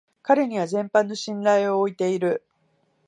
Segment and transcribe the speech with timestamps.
[0.23, 2.43] 彼には全幅の信頼を置いている